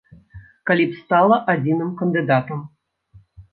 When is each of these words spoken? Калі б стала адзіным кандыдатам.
Калі 0.69 0.83
б 0.93 1.01
стала 1.01 1.35
адзіным 1.55 1.93
кандыдатам. 2.01 2.67